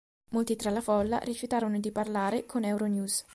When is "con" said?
2.47-2.63